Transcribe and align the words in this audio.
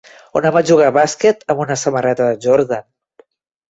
Un 0.39 0.47
home 0.49 0.63
juga 0.69 0.87
a 0.87 0.93
bàsquet 0.95 1.47
amb 1.55 1.63
una 1.69 1.79
samarreta 1.85 2.33
de 2.35 2.43
Jordan. 2.49 2.93